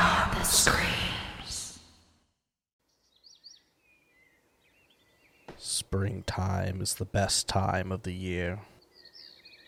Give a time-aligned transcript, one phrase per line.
[0.00, 1.78] Beyond the screams.
[5.58, 8.60] Springtime is the best time of the year.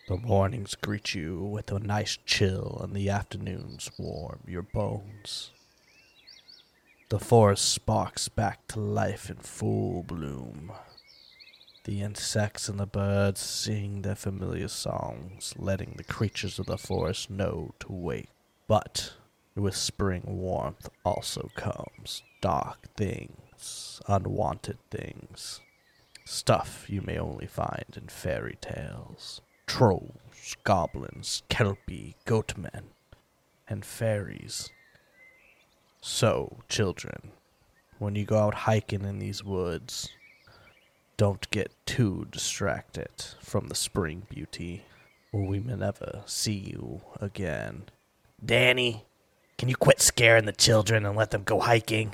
[0.07, 5.51] The mornings greet you with a nice chill, and the afternoons warm your bones.
[7.09, 10.71] The forest sparks back to life in full bloom.
[11.83, 17.29] The insects and the birds sing their familiar songs, letting the creatures of the forest
[17.29, 18.29] know to wake.
[18.67, 19.13] But
[19.55, 25.61] with spring warmth also comes dark things, unwanted things,
[26.25, 29.41] stuff you may only find in fairy tales.
[29.65, 32.83] Trolls, goblins, kelpie, goatmen,
[33.67, 34.69] and fairies.
[36.01, 37.31] So, children,
[37.97, 40.09] when you go out hiking in these woods,
[41.15, 44.83] don't get too distracted from the spring beauty,
[45.31, 47.83] or we may never see you again.
[48.43, 49.05] Danny,
[49.63, 52.13] can you quit scaring the children and let them go hiking?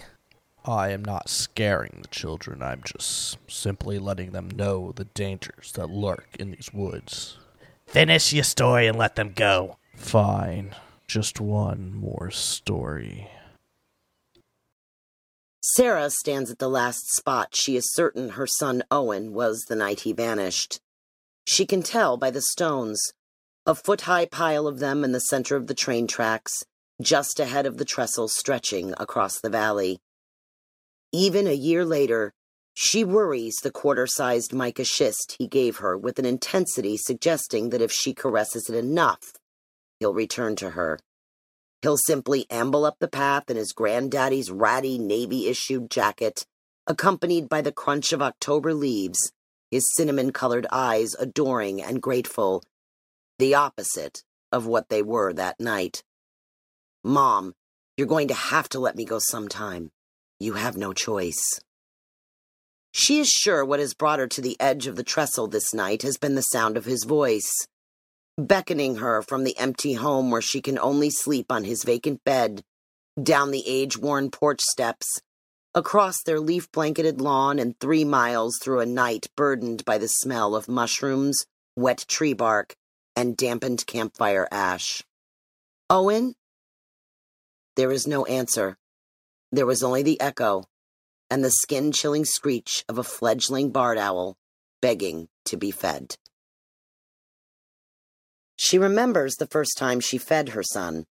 [0.66, 5.90] I am not scaring the children, I'm just simply letting them know the dangers that
[5.90, 7.40] lurk in these woods.
[7.88, 9.78] Finish your story and let them go.
[9.96, 10.76] Fine,
[11.08, 13.32] just one more story.
[15.74, 20.02] Sarah stands at the last spot she is certain her son Owen was the night
[20.02, 20.82] he vanished.
[21.48, 23.02] She can tell by the stones,
[23.66, 26.64] a foot high pile of them in the center of the train tracks,
[27.02, 30.00] just ahead of the trestle stretching across the valley.
[31.12, 32.34] Even a year later,
[32.74, 37.82] she worries the quarter sized mica schist he gave her with an intensity suggesting that
[37.82, 39.34] if she caresses it enough,
[40.00, 41.00] he'll return to her.
[41.82, 46.46] He'll simply amble up the path in his granddaddy's ratty navy issued jacket,
[46.86, 49.32] accompanied by the crunch of October leaves,
[49.72, 52.64] his cinnamon colored eyes adoring and grateful,
[53.38, 56.04] the opposite of what they were that night.
[57.10, 57.56] Mom,
[57.98, 59.90] you're going to have to let me go sometime.
[60.40, 61.60] You have no choice.
[62.92, 66.04] She is sure what has brought her to the edge of the trestle this night
[66.04, 67.52] has been the sound of his voice
[68.38, 72.62] beckoning her from the empty home where she can only sleep on his vacant bed,
[73.22, 75.08] down the age worn porch steps,
[75.74, 80.56] across their leaf blanketed lawn, and three miles through a night burdened by the smell
[80.56, 81.44] of mushrooms,
[81.76, 82.76] wet tree bark,
[83.16, 85.04] and dampened campfire ash.
[85.90, 86.36] Owen?
[87.80, 88.78] There is no answer.
[89.54, 90.66] There was only the echo
[91.30, 94.36] and the skin chilling screech of a fledgling barred owl
[94.82, 96.18] begging to be fed.
[98.58, 101.06] She remembers the first time she fed her son.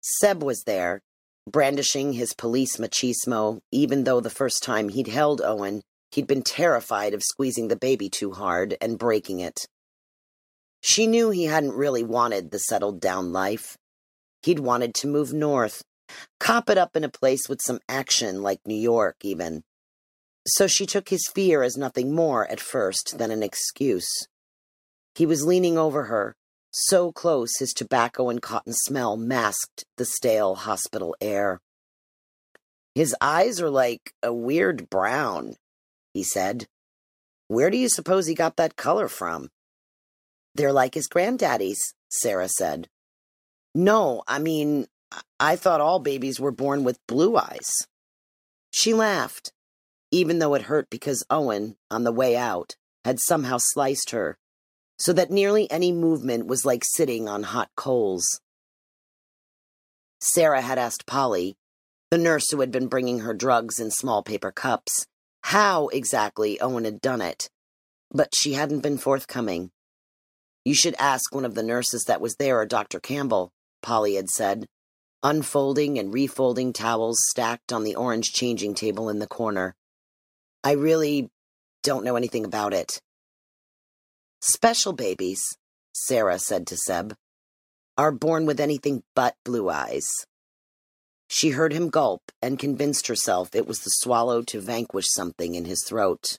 [0.00, 1.02] Seb was there,
[1.48, 7.14] brandishing his police machismo, even though the first time he'd held Owen, he'd been terrified
[7.14, 9.68] of squeezing the baby too hard and breaking it.
[10.80, 13.76] She knew he hadn't really wanted the settled down life.
[14.42, 15.84] He'd wanted to move north,
[16.40, 19.62] cop it up in a place with some action like New York, even.
[20.46, 24.08] So she took his fear as nothing more at first than an excuse.
[25.14, 26.34] He was leaning over her,
[26.70, 31.60] so close his tobacco and cotton smell masked the stale hospital air.
[32.94, 35.56] His eyes are like a weird brown,
[36.12, 36.66] he said.
[37.48, 39.50] Where do you suppose he got that color from?
[40.54, 42.88] They're like his granddaddy's, Sarah said.
[43.74, 44.86] No, I mean,
[45.38, 47.70] I thought all babies were born with blue eyes.
[48.72, 49.52] She laughed,
[50.10, 54.38] even though it hurt because Owen, on the way out, had somehow sliced her
[54.98, 58.40] so that nearly any movement was like sitting on hot coals.
[60.20, 61.56] Sarah had asked Polly,
[62.12, 65.06] the nurse who had been bringing her drugs in small paper cups,
[65.42, 67.50] how exactly Owen had done it,
[68.12, 69.72] but she hadn't been forthcoming.
[70.64, 73.00] You should ask one of the nurses that was there or Dr.
[73.00, 73.50] Campbell,
[73.82, 74.66] Polly had said,
[75.22, 79.74] unfolding and refolding towels stacked on the orange changing table in the corner.
[80.64, 81.30] I really
[81.82, 83.00] don't know anything about it.
[84.40, 85.42] Special babies,
[85.92, 87.16] Sarah said to Seb,
[87.96, 90.08] are born with anything but blue eyes.
[91.28, 95.64] She heard him gulp and convinced herself it was the swallow to vanquish something in
[95.64, 96.38] his throat.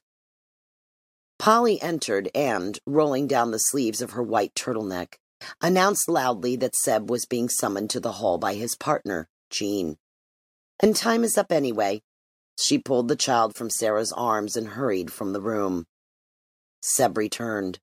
[1.39, 5.15] Polly entered and, rolling down the sleeves of her white turtleneck,
[5.61, 9.97] announced loudly that Seb was being summoned to the hall by his partner, Jean.
[10.79, 12.01] And time is up anyway.
[12.59, 15.85] She pulled the child from Sarah's arms and hurried from the room.
[16.81, 17.79] Seb returned.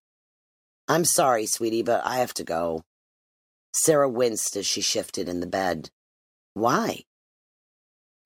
[0.88, 2.82] I'm sorry, sweetie, but I have to go.
[3.72, 5.90] Sarah winced as she shifted in the bed.
[6.54, 7.04] Why?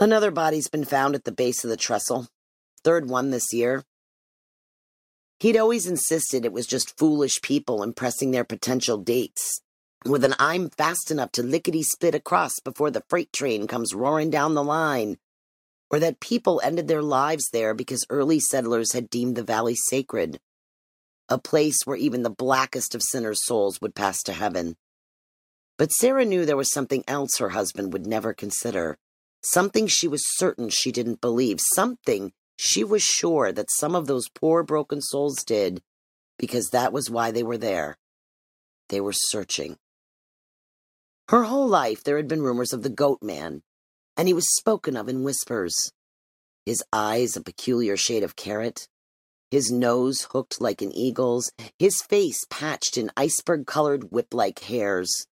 [0.00, 2.26] Another body's been found at the base of the trestle.
[2.82, 3.84] Third one this year.
[5.44, 9.61] He'd always insisted it was just foolish people impressing their potential dates.
[10.06, 14.31] with an I'm fast enough to lickety split across before the freight train comes roaring
[14.31, 15.19] down the line,
[15.91, 20.41] or that people ended their lives there because early settlers had deemed the valley sacred,
[21.29, 24.76] a place where even the blackest of sinners' souls would pass to heaven.
[25.76, 28.97] But Sarah knew there was something else her husband would never consider,
[29.43, 34.28] something she was certain she didn't believe, something she was sure that some of those
[34.28, 35.82] poor broken souls did,
[36.38, 37.96] because that was why they were there.
[38.88, 39.76] They were searching.
[41.28, 43.62] Her whole life there had been rumors of the goat man,
[44.16, 45.74] and he was spoken of in whispers.
[46.66, 48.88] His eyes a peculiar shade of carrot,
[49.54, 55.26] his nose hooked like an eagle's, his face patched in iceberg colored whip like hairs.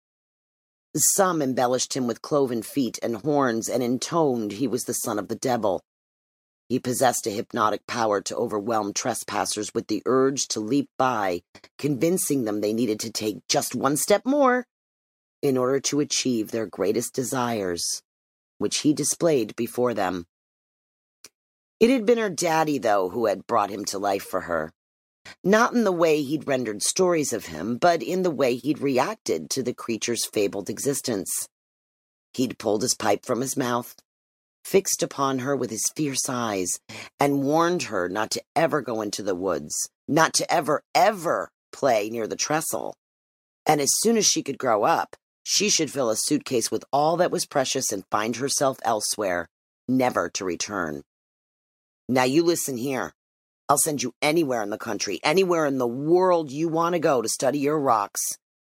[0.94, 5.26] Some embellished him with cloven feet and horns and intoned he was the son of
[5.26, 5.82] the devil.
[6.72, 11.42] He possessed a hypnotic power to overwhelm trespassers with the urge to leap by,
[11.76, 14.64] convincing them they needed to take just one step more
[15.42, 18.00] in order to achieve their greatest desires,
[18.56, 20.24] which he displayed before them.
[21.78, 24.72] It had been her daddy, though, who had brought him to life for her.
[25.44, 29.50] Not in the way he'd rendered stories of him, but in the way he'd reacted
[29.50, 31.50] to the creature's fabled existence.
[32.32, 33.94] He'd pulled his pipe from his mouth,
[34.64, 36.70] fixed upon her with his fierce eyes,
[37.18, 39.74] and warned her not to ever go into the woods,
[40.08, 42.94] not to ever, ever play near the trestle.
[43.66, 47.16] And as soon as she could grow up, she should fill a suitcase with all
[47.16, 49.48] that was precious and find herself elsewhere,
[49.88, 51.02] never to return.
[52.08, 53.12] Now you listen here.
[53.68, 57.22] I'll send you anywhere in the country, anywhere in the world you want to go
[57.22, 58.20] to study your rocks,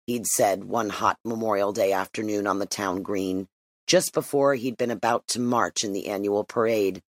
[0.05, 3.47] he'd said one hot Memorial Day afternoon on the town green,
[3.87, 7.01] just before he'd been about to march in the annual parade.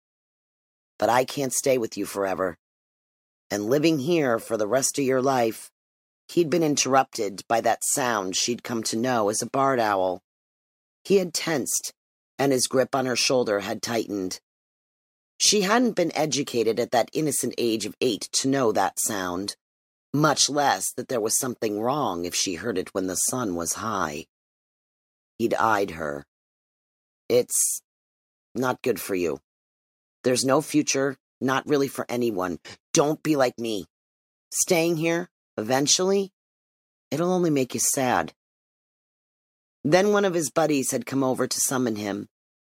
[0.98, 2.58] But I can't stay with you forever.
[3.52, 5.70] And living here for the rest of your life,
[6.30, 10.22] he'd been interrupted by that sound she'd come to know as a barred owl.
[11.04, 11.94] He had tensed,
[12.40, 14.40] and his grip on her shoulder had tightened.
[15.38, 19.56] She hadn't been educated at that innocent age of eight to know that sound,
[20.14, 23.74] much less that there was something wrong if she heard it when the sun was
[23.74, 24.26] high.
[25.38, 26.26] He'd eyed her.
[27.34, 27.82] It's
[28.54, 29.40] not good for you.
[30.24, 32.60] There's no future, not really for anyone.
[32.94, 33.86] Don't be like me.
[34.52, 36.32] Staying here, eventually,
[37.10, 38.34] it'll only make you sad.
[39.84, 42.28] Then one of his buddies had come over to summon him,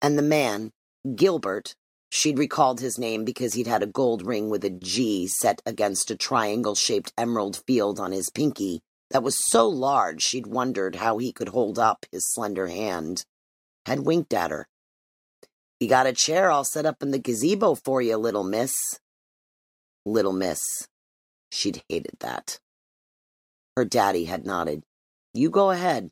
[0.02, 0.72] and the man,
[1.16, 1.76] Gilbert,
[2.10, 6.10] She'd recalled his name because he'd had a gold ring with a G set against
[6.12, 8.80] a triangle shaped emerald field on his pinky
[9.10, 13.26] that was so large she'd wondered how he could hold up his slender hand.
[13.86, 14.68] Had winked at her.
[15.80, 18.74] You got a chair all set up in the gazebo for you, little miss.
[20.06, 20.88] Little miss.
[21.52, 22.60] She'd hated that.
[23.76, 24.84] Her daddy had nodded.
[25.34, 26.12] You go ahead.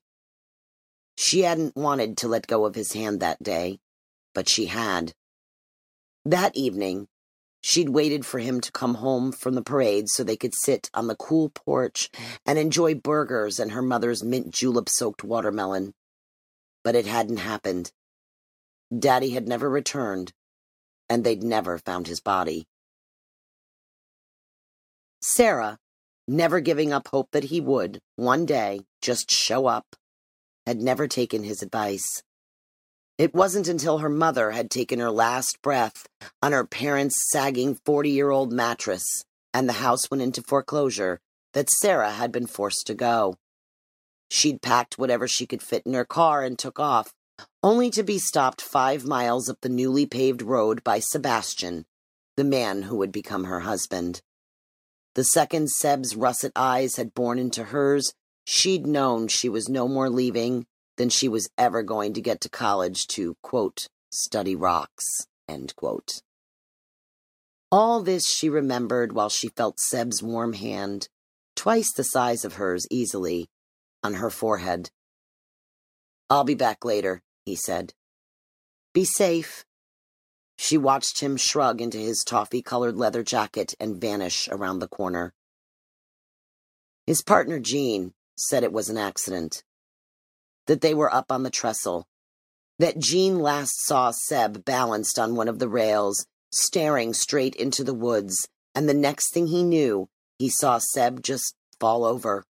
[1.17, 3.79] She hadn't wanted to let go of his hand that day,
[4.33, 5.13] but she had.
[6.25, 7.07] That evening,
[7.61, 11.07] she'd waited for him to come home from the parade so they could sit on
[11.07, 12.09] the cool porch
[12.45, 15.93] and enjoy burgers and her mother's mint julep soaked watermelon.
[16.83, 17.91] But it hadn't happened.
[18.97, 20.33] Daddy had never returned,
[21.09, 22.65] and they'd never found his body.
[25.21, 25.80] Sarah,
[26.27, 29.95] never giving up hope that he would, one day, just show up,
[30.65, 32.24] had never taken his advice.
[33.18, 36.07] It wasn't until her mother had taken her last breath
[36.41, 41.19] on her parents' sagging 40 year old mattress and the house went into foreclosure
[41.53, 43.36] that Sarah had been forced to go.
[44.30, 47.13] She'd packed whatever she could fit in her car and took off,
[47.62, 51.86] only to be stopped five miles up the newly paved road by Sebastian,
[52.36, 54.22] the man who would become her husband.
[55.15, 58.13] The second Seb's russet eyes had borne into hers,
[58.46, 60.65] she'd known she was no more leaving
[60.98, 65.06] than she was ever going to get to college to, quote, study rocks,
[65.48, 66.22] end quote.
[67.72, 71.08] All this she remembered while she felt Seb's warm hand,
[71.56, 73.48] twice the size of hers easily,
[74.03, 74.89] on her forehead.
[76.29, 77.93] I'll be back later, he said.
[78.93, 79.65] Be safe.
[80.57, 85.33] She watched him shrug into his toffee colored leather jacket and vanish around the corner.
[87.05, 89.63] His partner, Jean, said it was an accident
[90.67, 92.07] that they were up on the trestle,
[92.79, 97.93] that Jean last saw Seb balanced on one of the rails, staring straight into the
[97.93, 100.07] woods, and the next thing he knew,
[100.39, 102.45] he saw Seb just fall over.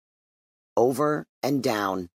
[0.78, 2.08] Over and down.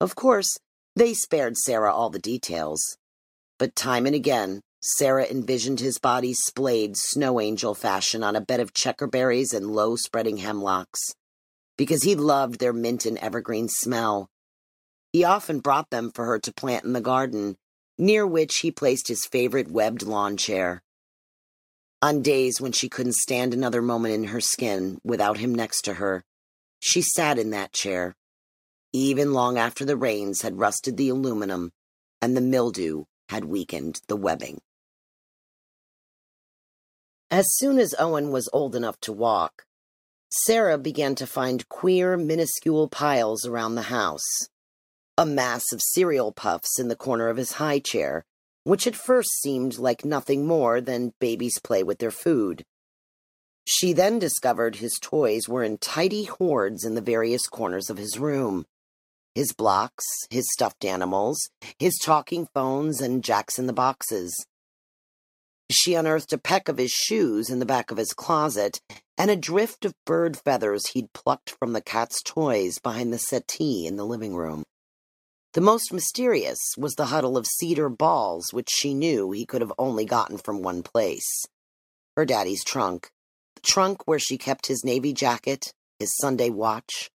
[0.00, 0.56] Of course,
[0.94, 2.80] they spared Sarah all the details.
[3.58, 8.60] But time and again, Sarah envisioned his body splayed snow angel fashion on a bed
[8.60, 11.00] of checkerberries and low spreading hemlocks.
[11.78, 14.28] because he loved their mint and evergreen smell.
[15.12, 17.56] He often brought them for her to plant in the garden,
[17.96, 20.82] near which he placed his favorite webbed lawn chair.
[22.02, 25.94] On days when she couldn't stand another moment in her skin without him next to
[25.94, 26.22] her,
[26.80, 28.16] she sat in that chair,
[28.92, 31.72] even long after the rains had rusted the aluminum
[32.22, 34.60] and the mildew had weakened the webbing.
[37.30, 39.64] As soon as Owen was old enough to walk,
[40.30, 44.26] Sarah began to find queer, minuscule piles around the house.
[45.18, 48.24] A mass of cereal puffs in the corner of his high chair,
[48.64, 52.64] which at first seemed like nothing more than babies play with their food.
[53.70, 58.18] She then discovered his toys were in tidy hoards in the various corners of his
[58.18, 58.64] room.
[59.34, 61.38] His blocks, his stuffed animals,
[61.78, 64.34] his talking phones, and jacks in the boxes.
[65.70, 68.80] She unearthed a peck of his shoes in the back of his closet
[69.18, 73.86] and a drift of bird feathers he'd plucked from the cat's toys behind the settee
[73.86, 74.64] in the living room.
[75.52, 79.74] The most mysterious was the huddle of cedar balls, which she knew he could have
[79.76, 81.44] only gotten from one place
[82.16, 83.10] her daddy's trunk.
[83.58, 87.10] The trunk where she kept his navy jacket, his Sunday watch,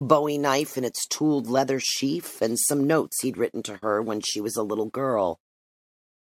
[0.00, 4.20] Bowie knife in its tooled leather sheath, and some notes he'd written to her when
[4.20, 5.40] she was a little girl.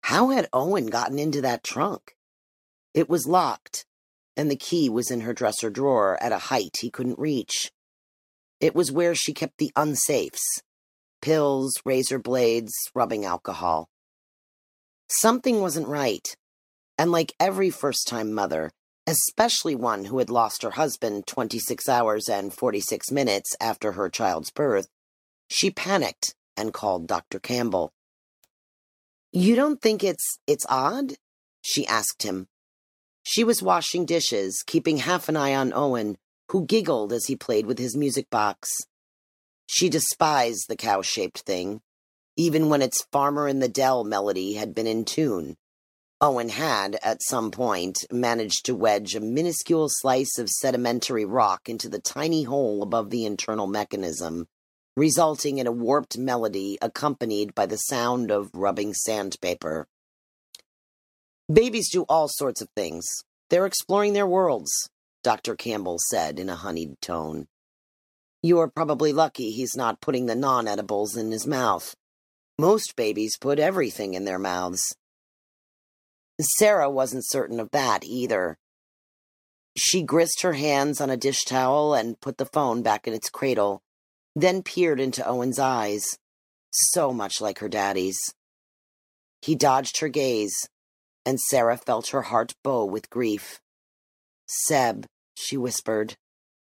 [0.01, 2.17] How had Owen gotten into that trunk?
[2.93, 3.85] It was locked,
[4.35, 7.71] and the key was in her dresser drawer at a height he couldn't reach.
[8.59, 10.41] It was where she kept the unsafes
[11.21, 13.87] pills, razor blades, rubbing alcohol.
[15.07, 16.35] Something wasn't right,
[16.97, 18.69] and like every first time mother,
[19.07, 24.51] especially one who had lost her husband 26 hours and 46 minutes after her child's
[24.51, 24.87] birth,
[25.47, 27.39] she panicked and called Dr.
[27.39, 27.93] Campbell.
[29.31, 31.13] You don't think it's it's odd?
[31.61, 32.47] she asked him.
[33.23, 36.17] She was washing dishes, keeping half an eye on Owen,
[36.49, 38.69] who giggled as he played with his music box.
[39.65, 41.81] She despised the cow shaped thing,
[42.35, 45.55] even when its Farmer in the Dell melody had been in tune.
[46.23, 51.89] Owen had, at some point, managed to wedge a minuscule slice of sedimentary rock into
[51.89, 54.47] the tiny hole above the internal mechanism
[54.95, 59.87] resulting in a warped melody accompanied by the sound of rubbing sandpaper.
[61.51, 63.05] Babies do all sorts of things.
[63.49, 64.71] They're exploring their worlds,
[65.23, 65.55] Dr.
[65.55, 67.47] Campbell said in a honeyed tone.
[68.41, 71.95] You're probably lucky he's not putting the non edibles in his mouth.
[72.59, 74.95] Most babies put everything in their mouths.
[76.45, 78.57] Sarah wasn't certain of that either.
[79.75, 83.29] She grist her hands on a dish towel and put the phone back in its
[83.29, 83.81] cradle
[84.35, 86.17] then peered into Owen's eyes,
[86.71, 88.19] so much like her daddy's.
[89.41, 90.69] He dodged her gaze,
[91.25, 93.59] and Sarah felt her heart bow with grief.
[94.47, 96.15] Seb, she whispered,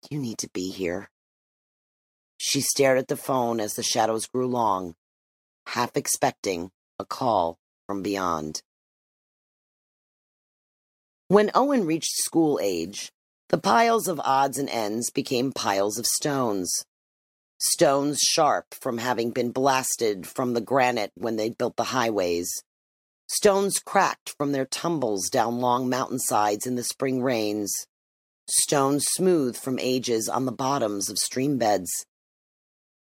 [0.10, 1.10] you need to be here.
[2.38, 4.96] She stared at the phone as the shadows grew long,
[5.68, 8.63] half expecting a call from beyond.
[11.32, 13.10] When Owen reached school age,
[13.48, 16.84] the piles of odds and ends became piles of stones.
[17.58, 22.52] Stones sharp from having been blasted from the granite when they built the highways,
[23.28, 27.74] stones cracked from their tumbles down long mountainsides in the spring rains,
[28.50, 32.06] stones smooth from ages on the bottoms of stream beds.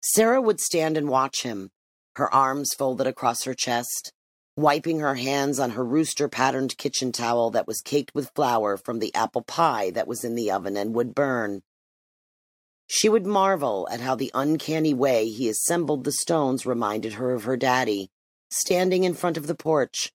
[0.02, 1.72] Sarah would stand and watch him,
[2.16, 4.14] her arms folded across her chest,
[4.56, 9.00] wiping her hands on her rooster patterned kitchen towel that was caked with flour from
[9.00, 11.62] the apple pie that was in the oven and would burn.
[12.88, 17.46] She would marvel at how the uncanny way he assembled the stones reminded her of
[17.46, 18.10] her daddy,
[18.52, 20.12] standing in front of the porch,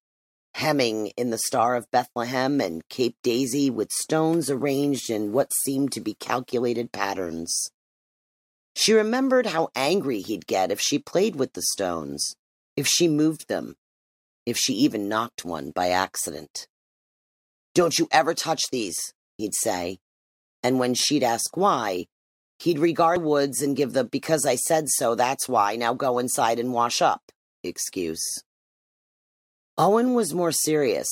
[0.54, 5.92] hemming in the Star of Bethlehem and Cape Daisy with stones arranged in what seemed
[5.92, 7.70] to be calculated patterns.
[8.76, 12.36] She remembered how angry he'd get if she played with the stones,
[12.76, 13.74] if she moved them,
[14.48, 16.66] if she even knocked one by accident.
[17.74, 18.96] Don't you ever touch these,
[19.36, 19.98] he'd say.
[20.62, 22.06] And when she'd ask why,
[22.60, 26.58] He'd regard Woods and give the because I said so, that's why, now go inside
[26.58, 27.22] and wash up
[27.62, 28.24] excuse.
[29.76, 31.08] Owen was more serious.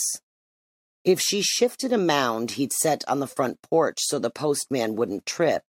[1.04, 5.26] If she shifted a mound he'd set on the front porch so the postman wouldn't
[5.26, 5.62] trip,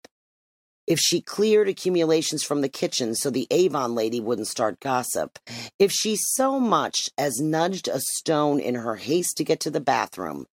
[0.88, 5.38] if she cleared accumulations from the kitchen so the Avon lady wouldn't start gossip,
[5.78, 9.80] if she so much as nudged a stone in her haste to get to the
[9.80, 10.46] bathroom,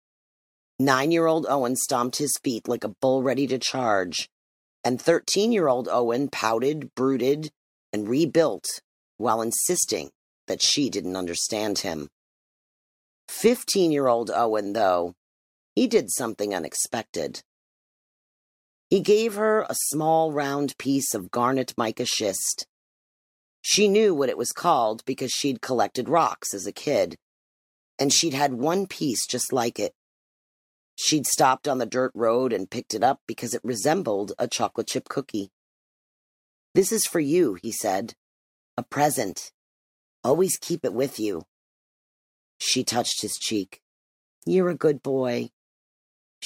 [0.78, 4.28] nine year old Owen stomped his feet like a bull ready to charge
[4.84, 7.50] and 13 year old Owen pouted, brooded,
[7.92, 8.66] and rebuilt
[9.16, 10.10] while insisting
[10.46, 12.08] that she didn't understand him.
[13.28, 15.14] 15 year old Owen, though,
[15.74, 17.42] he did something unexpected.
[18.94, 22.68] He gave her a small round piece of garnet mica schist.
[23.60, 27.16] She knew what it was called because she'd collected rocks as a kid,
[27.98, 29.94] and she'd had one piece just like it.
[30.94, 34.86] She'd stopped on the dirt road and picked it up because it resembled a chocolate
[34.86, 35.50] chip cookie.
[36.76, 38.14] This is for you, he said.
[38.76, 39.50] A present.
[40.22, 41.42] Always keep it with you.
[42.58, 43.80] She touched his cheek.
[44.46, 45.50] You're a good boy.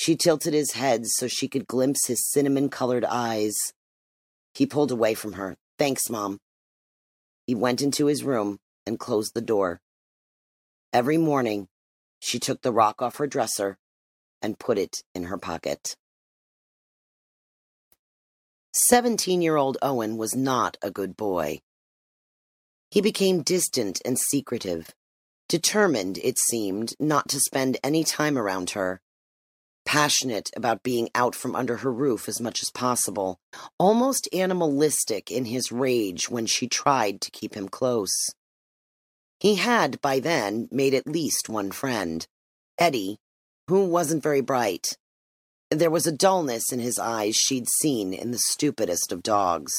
[0.01, 3.57] She tilted his head so she could glimpse his cinnamon colored eyes.
[4.55, 5.57] He pulled away from her.
[5.77, 6.39] Thanks, Mom.
[7.49, 9.81] He went into his room and closed the door.
[10.93, 11.67] Every morning,
[12.21, 13.77] she took the rock off her dresser
[14.41, 15.97] and put it in her pocket.
[18.71, 21.59] Seventeen year old Owen was not a good boy.
[22.89, 24.95] He became distant and secretive,
[25.49, 29.01] determined, it seemed, not to spend any time around her
[29.89, 33.41] passionate about being out from under her roof as much as possible,
[33.79, 38.15] almost animalistic in his rage when she tried to keep him close.
[39.41, 42.27] He had, by then, made at least one friend,
[42.77, 43.17] Eddie,
[43.69, 44.99] who wasn't very bright.
[45.71, 49.73] There was a dullness in his eyes she'd seen in the stupidest of dogs.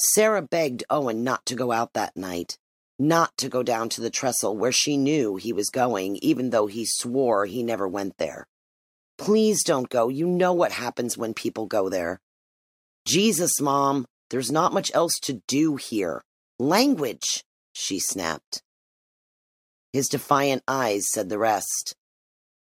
[0.00, 2.58] Sarah begged Owen not to go out that night,
[2.98, 6.66] not to go down to the trestle where she knew he was going, even though
[6.66, 8.48] he swore he never went there.
[9.18, 10.08] Please don't go.
[10.08, 12.20] You know what happens when people go there.
[13.06, 16.22] Jesus, Mom, there's not much else to do here.
[16.58, 18.62] Language, she snapped.
[19.92, 21.94] His defiant eyes said the rest.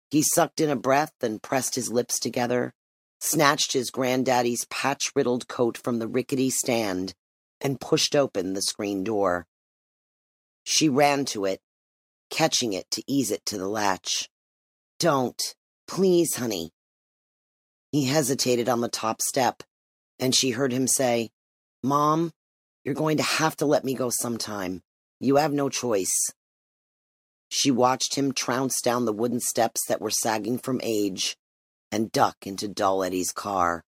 [0.10, 2.74] He sucked in a breath and pressed his lips together,
[3.20, 7.14] snatched his granddaddy's patch riddled coat from the rickety stand,
[7.62, 9.46] and pushed open the screen door.
[10.64, 11.62] She ran to it,
[12.30, 14.30] catching it to ease it to the latch.
[15.00, 15.40] Don't,
[15.92, 16.72] Please, honey.
[17.92, 19.62] He hesitated on the top step,
[20.20, 21.32] and she heard him say,
[21.84, 22.32] Mom,
[22.86, 24.84] you're going to have to let me go sometime.
[25.20, 26.32] You have no choice.
[27.50, 31.36] She watched him trounce down the wooden steps that were sagging from age
[31.92, 33.84] and duck into Dull Eddie's car.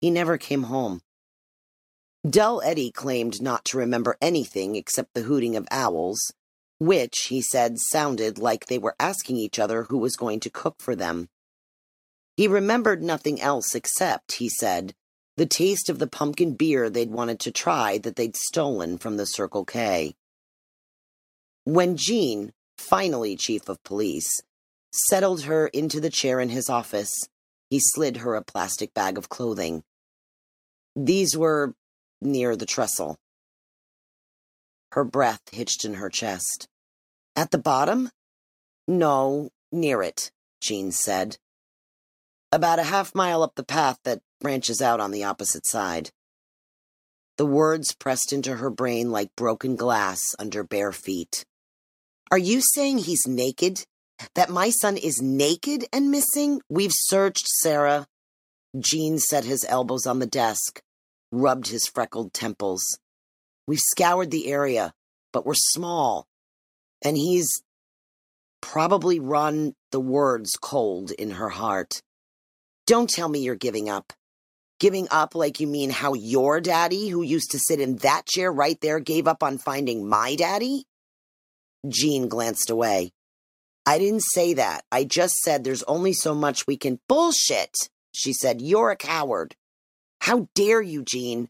[0.00, 1.02] He never came home.
[2.26, 6.32] Dull Eddie claimed not to remember anything except the hooting of owls
[6.80, 10.76] which, he said, sounded like they were asking each other who was going to cook
[10.78, 11.28] for them.
[12.36, 14.94] He remembered nothing else except, he said,
[15.36, 19.26] the taste of the pumpkin beer they'd wanted to try that they'd stolen from the
[19.26, 20.14] Circle K.
[21.64, 24.40] When Jean, finally chief of police,
[24.90, 27.12] settled her into the chair in his office,
[27.68, 29.82] he slid her a plastic bag of clothing.
[30.96, 31.74] These were
[32.22, 33.18] near the trestle.
[34.92, 36.68] Her breath hitched in her chest.
[37.36, 38.10] At the bottom?
[38.88, 41.38] No, near it, Jean said.
[42.52, 46.10] About a half mile up the path that branches out on the opposite side.
[47.36, 51.44] The words pressed into her brain like broken glass under bare feet.
[52.30, 53.84] Are you saying he's naked?
[54.34, 56.60] That my son is naked and missing?
[56.68, 58.06] We've searched, Sarah.
[58.78, 60.82] Jean set his elbows on the desk,
[61.32, 62.98] rubbed his freckled temples.
[63.70, 64.92] We've scoured the area,
[65.32, 66.26] but we're small
[67.04, 67.62] and he's
[68.60, 72.02] probably run the words cold in her heart.
[72.88, 74.12] Don't tell me you're giving up.
[74.80, 78.50] Giving up like you mean how your daddy, who used to sit in that chair
[78.50, 80.82] right there, gave up on finding my daddy?
[81.88, 83.12] Jean glanced away.
[83.86, 84.82] I didn't say that.
[84.90, 86.98] I just said there's only so much we can.
[87.08, 88.60] Bullshit, she said.
[88.60, 89.54] You're a coward.
[90.22, 91.48] How dare you, Jean?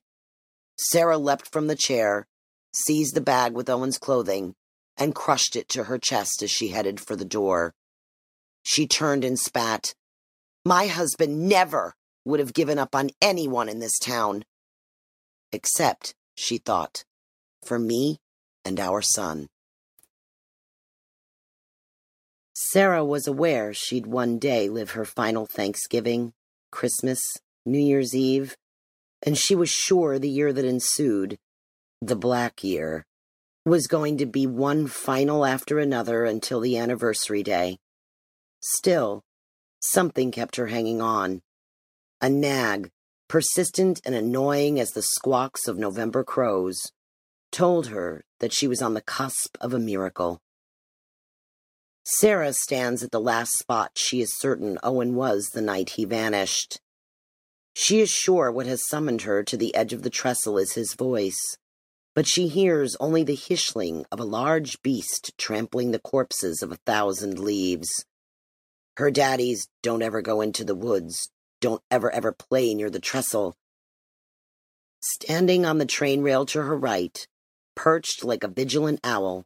[0.89, 2.27] Sarah leapt from the chair,
[2.73, 4.55] seized the bag with Owen's clothing,
[4.97, 7.75] and crushed it to her chest as she headed for the door.
[8.63, 9.95] She turned and spat.
[10.65, 14.45] My husband never would have given up on anyone in this town.
[15.53, 17.05] Except, she thought,
[17.63, 18.19] for me
[18.65, 19.49] and our son.
[22.55, 26.33] Sarah was aware she'd one day live her final Thanksgiving,
[26.71, 27.21] Christmas,
[27.67, 28.57] New Year's Eve,
[29.23, 31.39] and she was sure the year that ensued,
[32.01, 33.05] the Black Year,
[33.67, 37.79] was going to be one final after another until the anniversary day.
[38.61, 39.23] Still,
[39.81, 41.43] something kept her hanging on.
[42.21, 42.91] A nag,
[43.29, 46.81] persistent and annoying as the squawks of November crows,
[47.53, 50.41] told her that she was on the cusp of a miracle.
[52.05, 56.81] Sarah stands at the last spot she is certain Owen was the night he vanished.
[57.83, 60.95] She is sure what has summoned her to the edge of the trestle is his
[60.95, 61.57] voice
[62.15, 66.79] but she hears only the hishling of a large beast trampling the corpses of a
[66.87, 67.89] thousand leaves.
[68.97, 73.55] Her daddies don't ever go into the woods, Don't ever, ever play near the trestle.
[75.01, 77.27] Standing on the train rail to her right,
[77.75, 79.45] perched like a vigilant owl,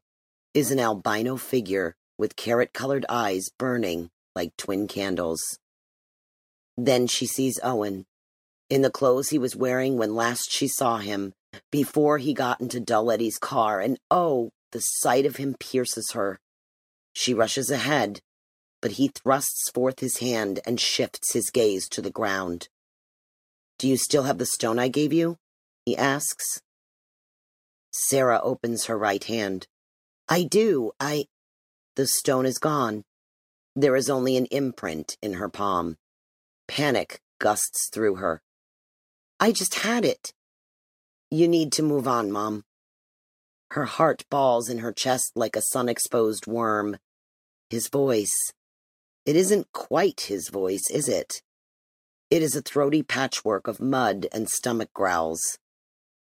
[0.52, 5.40] is an albino figure with carrot colored eyes burning like twin candles.
[6.76, 8.06] Then she sees Owen,
[8.74, 11.32] in the clothes he was wearing when last she saw him,
[11.70, 16.40] before he got into Dull Eddie's car, and oh, the sight of him pierces her.
[17.12, 18.18] She rushes ahead,
[18.82, 22.66] but he thrusts forth his hand and shifts his gaze to the ground.
[23.78, 25.36] Do you still have the stone I gave you?
[25.86, 26.60] he asks.
[27.92, 29.68] Sarah opens her right hand.
[30.28, 30.90] I do.
[30.98, 31.26] I.
[31.94, 33.04] The stone is gone.
[33.76, 35.96] There is only an imprint in her palm.
[36.66, 38.40] Panic gusts through her.
[39.40, 40.32] I just had it.
[41.30, 42.64] You need to move on, Mom.
[43.72, 46.96] Her heart balls in her chest like a sun exposed worm.
[47.70, 48.34] His voice.
[49.26, 51.42] It isn't quite his voice, is it?
[52.30, 55.40] It is a throaty patchwork of mud and stomach growls.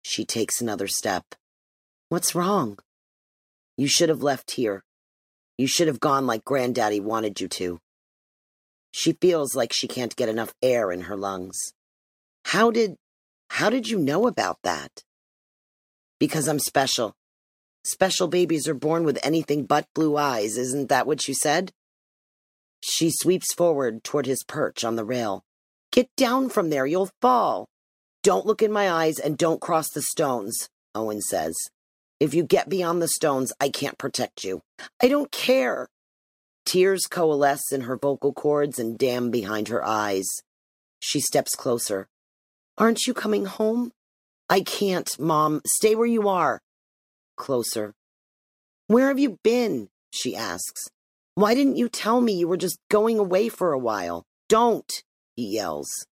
[0.03, 1.35] She takes another step.
[2.09, 2.79] What's wrong?
[3.77, 4.83] You should have left here.
[5.57, 7.79] You should have gone like Granddaddy wanted you to.
[8.91, 11.73] She feels like she can't get enough air in her lungs.
[12.45, 12.95] How did,
[13.49, 15.03] how did you know about that?
[16.19, 17.15] Because I'm special.
[17.83, 21.71] Special babies are born with anything but blue eyes, isn't that what you said?
[22.81, 25.43] She sweeps forward toward his perch on the rail.
[25.91, 27.67] Get down from there, you'll fall.
[28.21, 31.55] Don't look in my eyes and don't cross the stones, Owen says.
[32.19, 34.61] If you get beyond the stones, I can't protect you.
[35.01, 35.87] I don't care.
[36.63, 40.27] Tears coalesce in her vocal cords and dam behind her eyes.
[40.99, 42.07] She steps closer.
[42.77, 43.91] Aren't you coming home?
[44.49, 45.61] I can't, Mom.
[45.65, 46.61] Stay where you are.
[47.37, 47.93] Closer.
[48.87, 49.87] Where have you been?
[50.11, 50.89] She asks.
[51.35, 54.23] Why didn't you tell me you were just going away for a while?
[54.47, 54.91] Don't,
[55.35, 56.05] he yells.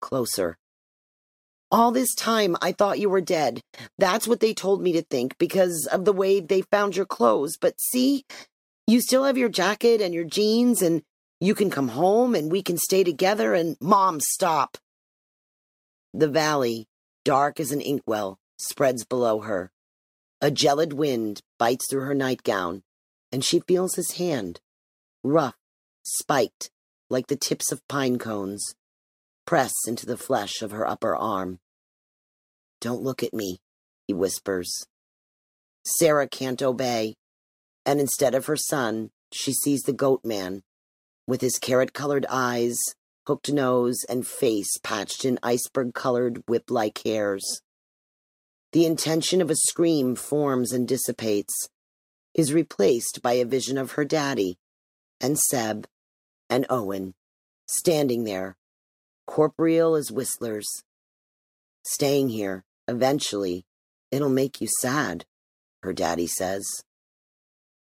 [0.00, 0.56] Closer.
[1.70, 3.60] All this time, I thought you were dead.
[3.98, 7.56] That's what they told me to think because of the way they found your clothes.
[7.60, 8.24] But see,
[8.86, 11.02] you still have your jacket and your jeans, and
[11.40, 13.54] you can come home and we can stay together.
[13.54, 14.78] And mom, stop.
[16.16, 16.86] The valley,
[17.26, 19.70] dark as an inkwell, spreads below her.
[20.40, 22.84] A gelid wind bites through her nightgown,
[23.30, 24.60] and she feels his hand,
[25.22, 25.58] rough,
[26.04, 26.70] spiked,
[27.10, 28.74] like the tips of pine cones
[29.46, 31.60] press into the flesh of her upper arm.
[32.80, 33.58] Don't look at me,
[34.06, 34.86] he whispers.
[35.84, 37.14] Sarah can't obey,
[37.84, 40.62] and instead of her son, she sees the goat man,
[41.26, 42.78] with his carrot colored eyes,
[43.26, 47.60] hooked nose, and face patched in iceberg colored whip like hairs.
[48.72, 51.54] The intention of a scream forms and dissipates,
[52.34, 54.58] is replaced by a vision of her daddy,
[55.20, 55.86] and Seb,
[56.50, 57.14] and Owen,
[57.66, 58.56] standing there,
[59.26, 60.66] corporeal as whistlers.
[61.84, 63.64] Staying here, eventually,
[64.10, 65.24] it'll make you sad,
[65.82, 66.66] her daddy says.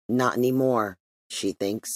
[0.08, 0.97] Not anymore,
[1.28, 1.89] she thinks.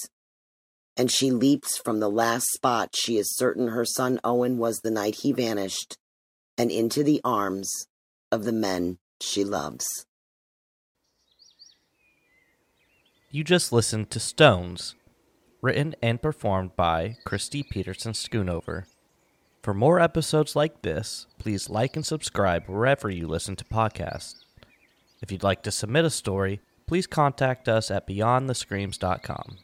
[1.02, 4.92] And she leaps from the last spot she is certain her son Owen was the
[4.92, 5.98] night he vanished,
[6.60, 7.88] and into the arms
[8.32, 10.06] of the men she loves.
[13.32, 14.94] You just listened to Stones,
[15.60, 18.86] written and performed by Kristi Petersen Schoonover.
[19.64, 24.36] For more episodes like this, please like and subscribe wherever you listen to podcasts.
[25.20, 29.58] If you'd like to submit a story, please contact us at beyondthescreams.com.